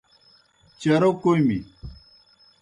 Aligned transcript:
چارو 0.79 1.11
کوْمیْ۔ 1.21 1.57